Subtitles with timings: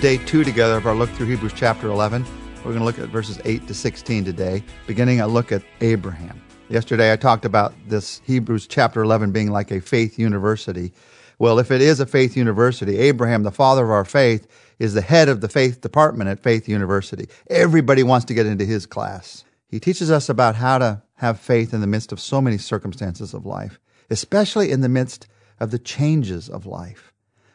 [0.00, 2.24] day two together of our look through Hebrews chapter 11.
[2.58, 6.40] We're going to look at verses 8 to 16 today, beginning a look at Abraham.
[6.68, 10.92] Yesterday I talked about this Hebrews chapter 11 being like a faith university.
[11.40, 14.46] Well, if it is a faith university, Abraham, the father of our faith,
[14.78, 17.28] is the head of the faith department at Faith University.
[17.50, 19.42] Everybody wants to get into his class.
[19.66, 23.34] He teaches us about how to have faith in the midst of so many circumstances
[23.34, 23.80] of life,
[24.10, 25.26] especially in the midst
[25.58, 27.07] of the changes of life.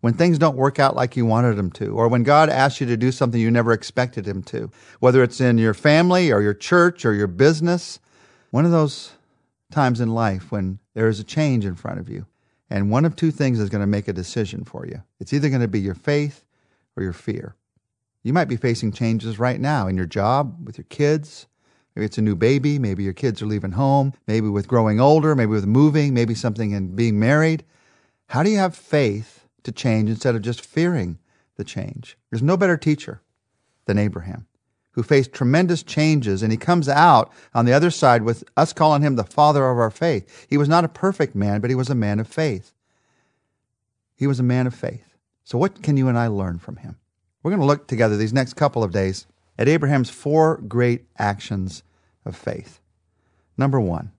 [0.00, 2.86] When things don't work out like you wanted them to, or when God asks you
[2.86, 4.70] to do something you never expected Him to,
[5.00, 7.98] whether it's in your family or your church or your business,
[8.50, 9.12] one of those
[9.72, 12.26] times in life when there is a change in front of you,
[12.70, 15.02] and one of two things is going to make a decision for you.
[15.18, 16.44] It's either going to be your faith
[16.96, 17.56] or your fear.
[18.22, 21.46] You might be facing changes right now in your job, with your kids.
[21.94, 22.78] Maybe it's a new baby.
[22.78, 24.12] Maybe your kids are leaving home.
[24.26, 25.34] Maybe with growing older.
[25.34, 26.14] Maybe with moving.
[26.14, 27.64] Maybe something in being married.
[28.26, 29.37] How do you have faith
[29.68, 31.18] to change instead of just fearing
[31.56, 32.16] the change?
[32.30, 33.20] There's no better teacher
[33.84, 34.46] than Abraham,
[34.92, 39.02] who faced tremendous changes, and he comes out on the other side with us calling
[39.02, 40.46] him the father of our faith.
[40.48, 42.72] He was not a perfect man, but he was a man of faith.
[44.16, 45.16] He was a man of faith.
[45.44, 46.96] So, what can you and I learn from him?
[47.42, 49.26] We're going to look together these next couple of days
[49.58, 51.82] at Abraham's four great actions
[52.24, 52.80] of faith.
[53.56, 54.12] Number one,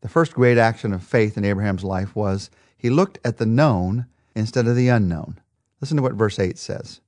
[0.00, 4.06] the first great action of faith in Abraham's life was he looked at the known
[4.34, 5.40] instead of the unknown.
[5.80, 7.00] Listen to what verse 8 says.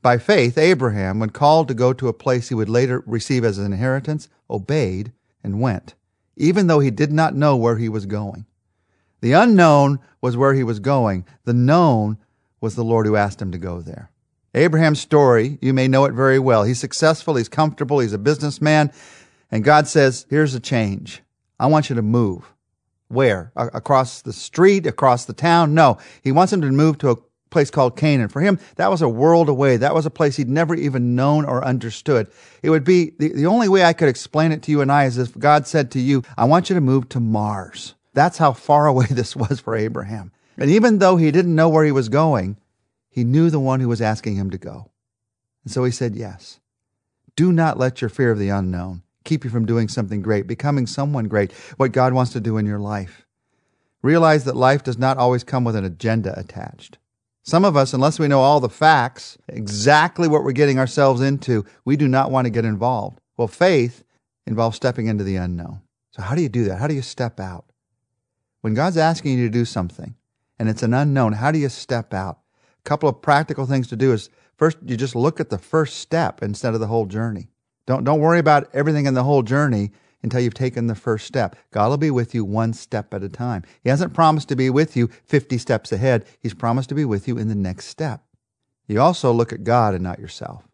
[0.00, 3.58] By faith, Abraham, when called to go to a place he would later receive as
[3.58, 5.94] an inheritance, obeyed and went,
[6.36, 8.46] even though he did not know where he was going.
[9.20, 12.18] The unknown was where he was going, the known
[12.60, 14.10] was the Lord who asked him to go there.
[14.54, 16.64] Abraham's story, you may know it very well.
[16.64, 18.92] He's successful, he's comfortable, he's a businessman,
[19.50, 21.22] and God says, Here's a change.
[21.58, 22.52] I want you to move.
[23.08, 23.52] Where?
[23.56, 25.74] A- across the street, across the town?
[25.74, 25.98] No.
[26.22, 27.16] He wants him to move to a
[27.50, 28.28] place called Canaan.
[28.28, 29.76] For him, that was a world away.
[29.76, 32.28] That was a place he'd never even known or understood.
[32.62, 35.04] It would be the, the only way I could explain it to you and I
[35.04, 37.94] is if God said to you, I want you to move to Mars.
[38.14, 40.32] That's how far away this was for Abraham.
[40.56, 42.58] And even though he didn't know where he was going,
[43.08, 44.90] he knew the one who was asking him to go.
[45.64, 46.60] And so he said yes.
[47.36, 50.86] Do not let your fear of the unknown keep you from doing something great, becoming
[50.86, 53.26] someone great, what God wants to do in your life.
[54.02, 56.98] Realize that life does not always come with an agenda attached.
[57.42, 61.64] Some of us, unless we know all the facts, exactly what we're getting ourselves into,
[61.84, 63.20] we do not want to get involved.
[63.36, 64.02] Well, faith
[64.46, 65.82] involves stepping into the unknown.
[66.10, 66.78] So, how do you do that?
[66.78, 67.66] How do you step out?
[68.62, 70.14] When God's asking you to do something
[70.58, 72.38] and it's an unknown, how do you step out?
[72.80, 75.98] A couple of practical things to do is first, you just look at the first
[75.98, 77.48] step instead of the whole journey.
[77.88, 81.56] Don't, don't worry about everything in the whole journey until you've taken the first step.
[81.70, 83.62] God will be with you one step at a time.
[83.82, 86.26] He hasn't promised to be with you 50 steps ahead.
[86.38, 88.22] He's promised to be with you in the next step.
[88.88, 90.68] You also look at God and not yourself.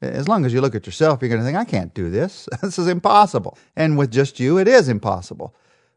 [0.00, 2.48] As long as you look at yourself, you're going to think, I can't do this.
[2.60, 3.56] this is impossible.
[3.76, 5.54] And with just you, it is impossible.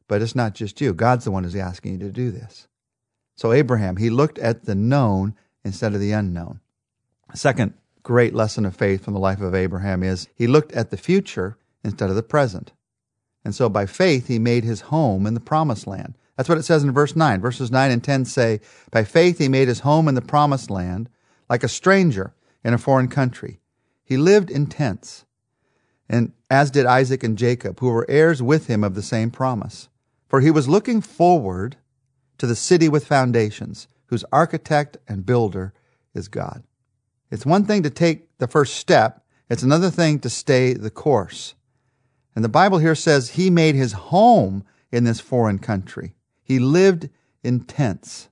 [0.08, 0.94] But it's not just you.
[0.94, 2.68] God's the one who's asking you to do this.
[3.36, 5.34] So Abraham, he looked at the known
[5.64, 6.60] instead of the unknown.
[7.34, 7.74] Second
[8.06, 11.58] great lesson of faith from the life of Abraham is he looked at the future
[11.84, 12.72] instead of the present.
[13.44, 16.16] And so by faith, he made his home in the promised land.
[16.38, 17.42] That's what it says in verse 9.
[17.42, 18.62] Verses 9 and 10 say,
[18.92, 21.10] By faith, he made his home in the promised land,
[21.50, 23.60] like a stranger in a foreign country.
[24.04, 25.26] He lived in tents,
[26.08, 29.90] and as did Isaac and Jacob, who were heirs with him of the same promise.
[30.28, 31.78] For he was looking forward
[32.38, 35.74] to the city with foundations, whose architect and builder
[36.14, 36.64] is God.
[37.31, 41.56] It's one thing to take the first step, it's another thing to stay the course.
[42.36, 46.16] And the Bible here says he made his home in this foreign country.
[46.44, 47.09] He lived
[47.44, 48.30] in tents.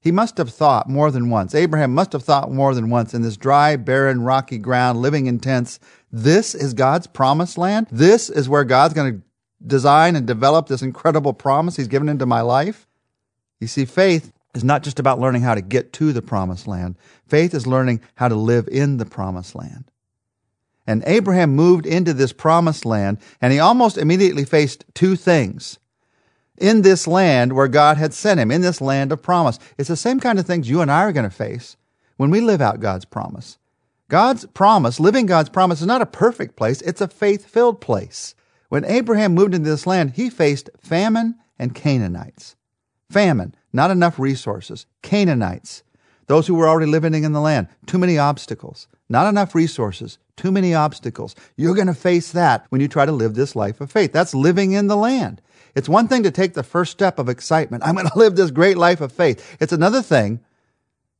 [0.00, 1.54] He must have thought more than once.
[1.54, 5.40] Abraham must have thought more than once in this dry, barren, rocky ground, living in
[5.40, 5.80] tents.
[6.12, 7.88] This is God's promised land.
[7.90, 9.22] This is where God's going to
[9.66, 12.86] design and develop this incredible promise He's given into my life.
[13.58, 16.96] You see, faith is not just about learning how to get to the promised land.
[17.28, 19.90] Faith is learning how to live in the promised land.
[20.86, 25.78] And Abraham moved into this promised land, and he almost immediately faced two things
[26.56, 29.58] in this land where God had sent him, in this land of promise.
[29.76, 31.76] It's the same kind of things you and I are going to face
[32.16, 33.58] when we live out God's promise.
[34.08, 38.34] God's promise, living God's promise, is not a perfect place, it's a faith filled place.
[38.68, 42.56] When Abraham moved into this land, he faced famine and Canaanites.
[43.10, 44.86] Famine, not enough resources.
[45.02, 45.82] Canaanites,
[46.26, 48.88] those who were already living in the land, too many obstacles.
[49.08, 51.36] Not enough resources, too many obstacles.
[51.56, 54.12] You're going to face that when you try to live this life of faith.
[54.12, 55.40] That's living in the land.
[55.76, 57.84] It's one thing to take the first step of excitement.
[57.86, 59.56] I'm going to live this great life of faith.
[59.60, 60.40] It's another thing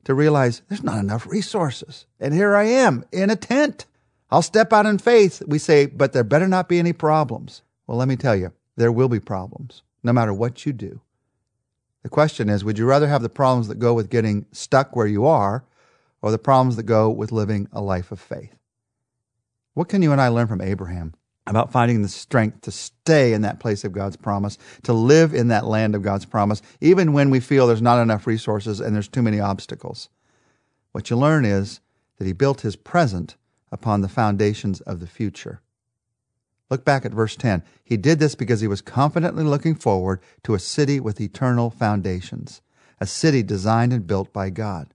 [0.05, 2.06] to realize there's not enough resources.
[2.19, 3.87] And here I am in a tent.
[4.31, 5.43] I'll step out in faith.
[5.47, 7.62] We say, but there better not be any problems.
[7.87, 11.00] Well, let me tell you, there will be problems no matter what you do.
[12.02, 15.06] The question is, would you rather have the problems that go with getting stuck where
[15.06, 15.64] you are
[16.22, 18.56] or the problems that go with living a life of faith?
[19.75, 21.14] What can you and I learn from Abraham
[21.46, 25.48] about finding the strength to stay in that place of God's promise, to live in
[25.48, 29.08] that land of God's promise, even when we feel there's not enough resources and there's
[29.08, 30.08] too many obstacles?
[30.93, 31.81] What you learn is
[32.19, 33.37] that he built his present
[33.70, 35.60] upon the foundations of the future.
[36.71, 37.63] Look back at verse 10.
[37.85, 42.61] He did this because he was confidently looking forward to a city with eternal foundations,
[43.01, 44.93] a city designed and built by God.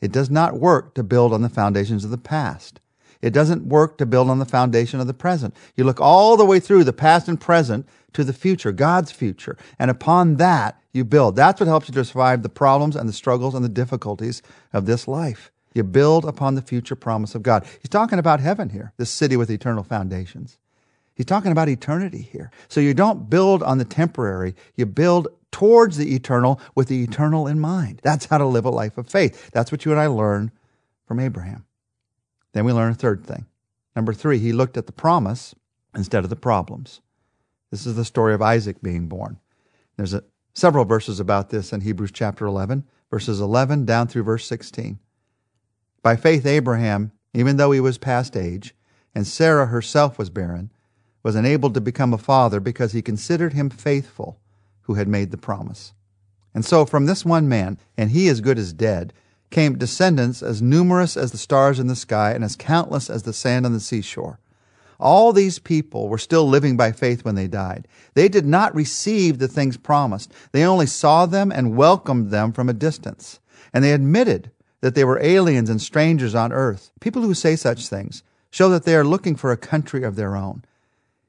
[0.00, 2.80] It does not work to build on the foundations of the past.
[3.22, 5.54] It doesn't work to build on the foundation of the present.
[5.74, 9.56] You look all the way through the past and present to the future, God's future,
[9.78, 11.36] and upon that you build.
[11.36, 14.86] That's what helps you to survive the problems and the struggles and the difficulties of
[14.86, 15.50] this life.
[15.74, 17.66] You build upon the future promise of God.
[17.80, 20.58] He's talking about heaven here, this city with eternal foundations.
[21.16, 22.50] He's talking about eternity here.
[22.68, 27.46] So you don't build on the temporary, you build towards the eternal with the eternal
[27.46, 28.00] in mind.
[28.02, 29.50] That's how to live a life of faith.
[29.52, 30.52] That's what you and I learn
[31.06, 31.64] from Abraham.
[32.52, 33.46] Then we learn a third thing.
[33.94, 35.54] Number three, he looked at the promise
[35.94, 37.00] instead of the problems.
[37.70, 39.38] This is the story of Isaac being born.
[39.96, 40.22] There's a,
[40.52, 44.98] several verses about this in Hebrews chapter 11, verses 11 down through verse 16.
[46.02, 48.74] By faith, Abraham, even though he was past age,
[49.14, 50.70] and Sarah herself was barren,
[51.26, 54.38] was enabled to become a father because he considered him faithful
[54.82, 55.92] who had made the promise.
[56.54, 59.12] And so, from this one man, and he as good as dead,
[59.50, 63.32] came descendants as numerous as the stars in the sky and as countless as the
[63.32, 64.38] sand on the seashore.
[65.00, 67.88] All these people were still living by faith when they died.
[68.14, 70.32] They did not receive the things promised.
[70.52, 73.40] They only saw them and welcomed them from a distance.
[73.74, 76.92] And they admitted that they were aliens and strangers on earth.
[77.00, 80.36] People who say such things show that they are looking for a country of their
[80.36, 80.62] own.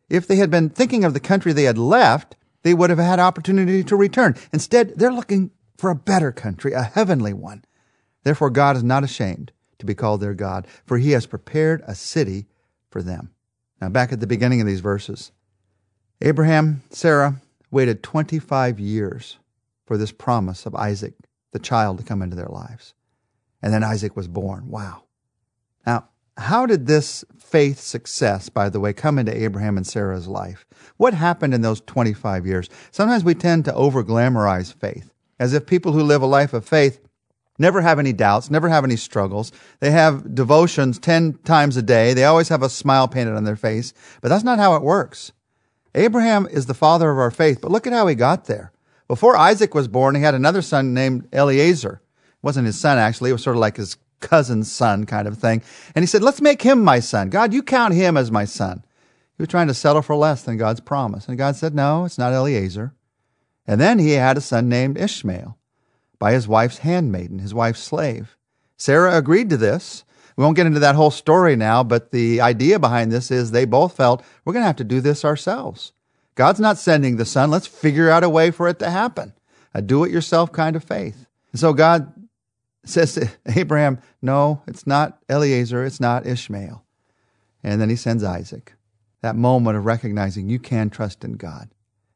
[0.10, 3.20] If they had been thinking of the country they had left, they would have had
[3.20, 4.36] opportunity to return.
[4.52, 7.64] Instead, they're looking for a better country, a heavenly one.
[8.24, 11.96] Therefore, God is not ashamed to be called their God, for he has prepared a
[11.96, 12.48] city
[12.90, 13.32] for them.
[13.80, 15.32] Now, back at the beginning of these verses,
[16.22, 19.38] Abraham, Sarah waited 25 years
[19.86, 21.14] for this promise of Isaac,
[21.52, 22.94] the child, to come into their lives.
[23.62, 24.70] And then Isaac was born.
[24.70, 25.04] Wow.
[26.38, 30.66] How did this faith success, by the way, come into Abraham and Sarah's life?
[30.98, 32.70] What happened in those 25 years?
[32.92, 36.68] Sometimes we tend to over glamorize faith, as if people who live a life of
[36.68, 37.00] faith
[37.58, 39.52] never have any doubts, never have any struggles.
[39.80, 42.14] They have devotions 10 times a day.
[42.14, 43.94] They always have a smile painted on their face.
[44.22, 45.32] But that's not how it works.
[45.96, 48.72] Abraham is the father of our faith, but look at how he got there.
[49.08, 52.02] Before Isaac was born, he had another son named Eliezer.
[52.16, 53.32] It wasn't his son, actually.
[53.32, 55.62] It was sort of like his cousin's son kind of thing.
[55.96, 57.30] And he said, let's make him my son.
[57.30, 58.84] God, you count him as my son.
[59.38, 61.28] He was trying to settle for less than God's promise.
[61.28, 62.94] And God said, no, it's not Eliezer.
[63.68, 65.58] And then he had a son named Ishmael
[66.20, 68.36] by his wife's handmaiden, his wife's slave.
[68.78, 70.04] Sarah agreed to this.
[70.36, 73.66] We won't get into that whole story now, but the idea behind this is they
[73.66, 75.94] both felt we're going to have to do this ourselves.
[76.36, 77.50] God's not sending the son.
[77.50, 79.34] Let's figure out a way for it to happen.
[79.74, 81.26] A do it yourself kind of faith.
[81.52, 82.14] And so God
[82.90, 86.84] says to Abraham, No, it's not Eliezer, it's not Ishmael.
[87.64, 88.74] And then he sends Isaac.
[89.22, 91.70] That moment of recognizing you can trust in God.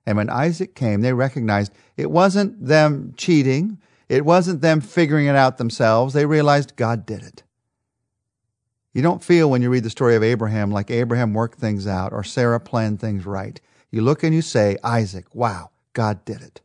[0.05, 5.35] And when Isaac came, they recognized it wasn't them cheating, it wasn't them figuring it
[5.35, 6.13] out themselves.
[6.13, 7.43] They realized God did it.
[8.93, 12.11] You don't feel when you read the story of Abraham like Abraham worked things out
[12.11, 13.59] or Sarah planned things right.
[13.89, 16.61] You look and you say, Isaac, wow, God did it.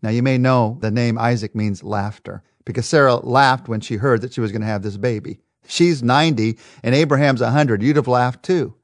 [0.00, 4.20] Now you may know the name Isaac means laughter because Sarah laughed when she heard
[4.22, 5.40] that she was going to have this baby.
[5.66, 7.82] She's 90 and Abraham's 100.
[7.82, 8.74] You'd have laughed too.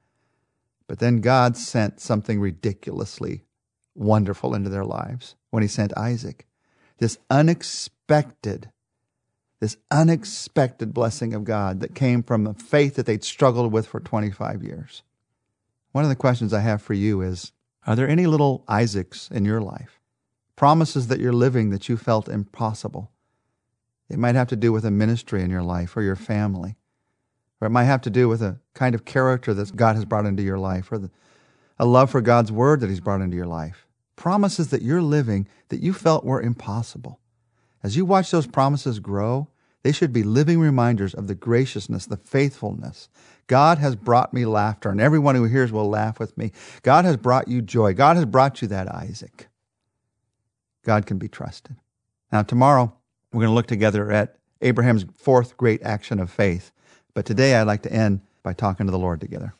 [0.86, 3.44] But then God sent something ridiculously
[3.94, 6.46] wonderful into their lives when he sent Isaac
[7.00, 8.70] this unexpected,
[9.58, 14.00] this unexpected blessing of God that came from a faith that they'd struggled with for
[14.00, 15.02] 25 years.
[15.92, 17.52] One of the questions I have for you is
[17.86, 19.98] Are there any little Isaacs in your life?
[20.54, 23.10] Promises that you're living that you felt impossible?
[24.10, 26.76] It might have to do with a ministry in your life or your family,
[27.60, 30.26] or it might have to do with a kind of character that God has brought
[30.26, 31.10] into your life, or the,
[31.78, 33.86] a love for God's word that He's brought into your life
[34.20, 37.18] promises that you're living that you felt were impossible.
[37.82, 39.48] As you watch those promises grow,
[39.82, 43.08] they should be living reminders of the graciousness, the faithfulness.
[43.46, 46.52] God has brought me laughter, and everyone who hears will laugh with me.
[46.82, 47.94] God has brought you joy.
[47.94, 49.48] God has brought you that Isaac.
[50.84, 51.76] God can be trusted.
[52.30, 52.92] Now, tomorrow,
[53.32, 56.72] we're going to look together at Abraham's fourth great action of faith.
[57.14, 59.54] But today I'd like to end by talking to the Lord together.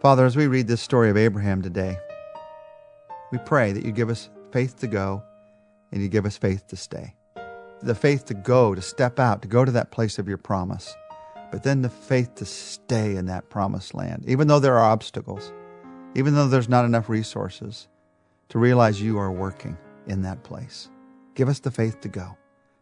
[0.00, 1.98] Father, as we read this story of Abraham today,
[3.32, 5.22] we pray that you give us faith to go
[5.92, 7.14] and you give us faith to stay.
[7.82, 10.94] The faith to go, to step out, to go to that place of your promise,
[11.50, 15.52] but then the faith to stay in that promised land, even though there are obstacles,
[16.14, 17.88] even though there's not enough resources,
[18.48, 19.76] to realize you are working
[20.06, 20.88] in that place.
[21.38, 22.36] Give us the faith to go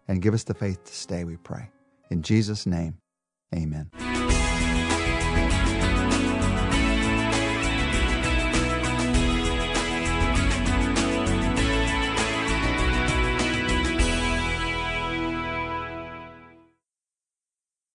[0.09, 1.69] and give us the faith to stay, we pray.
[2.11, 2.97] In Jesus' name,
[3.55, 3.91] amen.